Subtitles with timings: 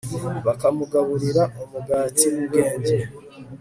[0.45, 2.95] bukamugaburira umugati w'ubwenge